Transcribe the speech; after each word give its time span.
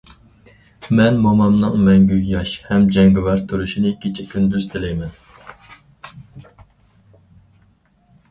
مەن 0.99 1.17
مومامنىڭ 1.25 1.73
مەڭگۈ 1.87 2.17
ياش 2.29 2.53
ھەم 2.69 2.87
جەڭگىۋار 2.95 3.43
تۇرۇشىنى 3.51 3.91
كېچە- 4.05 4.27
كۈندۈز 4.33 4.67
تىلەيمەن! 4.71 5.13